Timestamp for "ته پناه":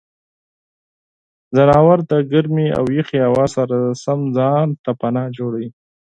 4.83-5.27